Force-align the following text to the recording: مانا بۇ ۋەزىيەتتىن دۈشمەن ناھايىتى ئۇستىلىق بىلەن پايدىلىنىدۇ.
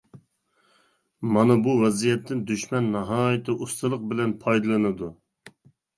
مانا 1.35 1.57
بۇ 1.67 1.75
ۋەزىيەتتىن 1.83 2.41
دۈشمەن 2.53 2.89
ناھايىتى 2.97 3.59
ئۇستىلىق 3.67 4.11
بىلەن 4.15 4.37
پايدىلىنىدۇ. 4.47 5.15